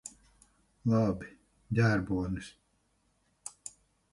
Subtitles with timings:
[0.93, 1.29] Labi.
[1.81, 2.51] Ģērbonis.